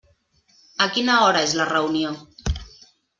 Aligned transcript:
A 0.85 0.87
quina 0.95 1.17
hora 1.25 1.43
és 1.49 1.53
la 1.59 1.67
reunió? 1.73 2.15